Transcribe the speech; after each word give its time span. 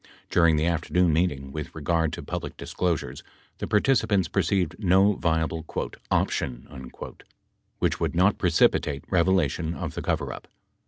During 0.31 0.55
the 0.55 0.65
afternoon 0.65 1.13
meeting, 1.13 1.51
with 1.51 1.75
regard 1.75 2.11
to 2.13 2.23
public 2.23 2.57
disclosures, 2.57 3.21
the 3.59 3.67
participants 3.67 4.27
perceived 4.27 4.79
no 4.83 5.13
viable 5.13 5.63
"option" 6.09 6.91
which 7.77 7.99
would 7.99 8.15
not 8.15 8.39
precipitate 8.39 9.03
revelation 9.11 9.75
of 9.75 9.93
the 9.93 10.01
coverup. 10.01 10.47